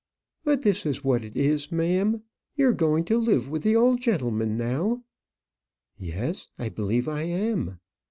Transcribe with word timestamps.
"But 0.43 0.63
this 0.63 0.83
is 0.87 1.03
what 1.03 1.23
it 1.23 1.35
is, 1.35 1.71
ma'am; 1.71 2.23
you're 2.55 2.73
going 2.73 3.05
to 3.05 3.19
live 3.19 3.47
with 3.51 3.61
the 3.61 3.75
old 3.75 4.01
gentleman 4.01 4.57
now." 4.57 5.03
"Yes, 5.99 6.47
I 6.57 6.69
believe 6.69 7.07
I 7.07 7.21
am." 7.21 7.77